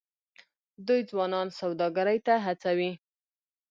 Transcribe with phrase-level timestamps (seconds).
[0.87, 2.91] دوی ځوانان سوداګرۍ ته هڅوي.